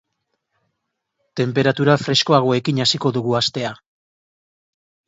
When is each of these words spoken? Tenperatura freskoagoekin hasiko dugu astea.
Tenperatura 1.41 1.99
freskoagoekin 2.07 2.83
hasiko 2.87 3.13
dugu 3.21 3.39
astea. 3.43 3.79